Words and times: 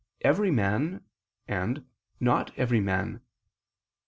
"Every 0.21 0.49
man," 0.49 1.01
and 1.47 1.85
"Not 2.19 2.49
every 2.57 2.79
man." 2.79 3.21